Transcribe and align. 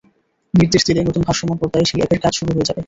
নির্দেশ 0.53 0.81
দিলেই 0.87 1.07
নতুন 1.09 1.23
ভাসমান 1.27 1.57
পর্দায় 1.61 1.87
সেই 1.89 1.99
অ্যাপের 2.01 2.19
কাজ 2.23 2.33
শুরু 2.37 2.51
হয়ে 2.51 2.67
যাবে। 2.69 2.79